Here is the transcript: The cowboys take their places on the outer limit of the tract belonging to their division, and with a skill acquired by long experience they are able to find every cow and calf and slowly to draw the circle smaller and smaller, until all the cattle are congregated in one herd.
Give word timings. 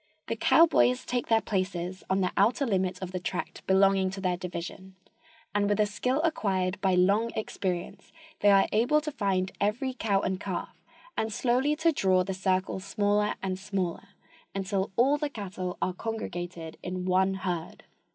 The 0.25 0.35
cowboys 0.35 1.05
take 1.05 1.27
their 1.27 1.41
places 1.43 2.03
on 2.09 2.21
the 2.21 2.31
outer 2.35 2.65
limit 2.65 2.99
of 3.03 3.11
the 3.11 3.19
tract 3.19 3.61
belonging 3.67 4.09
to 4.09 4.19
their 4.19 4.35
division, 4.35 4.95
and 5.53 5.69
with 5.69 5.79
a 5.79 5.85
skill 5.85 6.19
acquired 6.23 6.81
by 6.81 6.95
long 6.95 7.29
experience 7.35 8.11
they 8.39 8.49
are 8.49 8.67
able 8.71 8.99
to 8.99 9.11
find 9.11 9.51
every 9.61 9.93
cow 9.93 10.19
and 10.21 10.39
calf 10.39 10.81
and 11.15 11.31
slowly 11.31 11.75
to 11.75 11.91
draw 11.91 12.23
the 12.23 12.33
circle 12.33 12.79
smaller 12.79 13.35
and 13.43 13.59
smaller, 13.59 14.07
until 14.55 14.91
all 14.95 15.19
the 15.19 15.29
cattle 15.29 15.77
are 15.83 15.93
congregated 15.93 16.79
in 16.81 17.05
one 17.05 17.35
herd. 17.35 17.83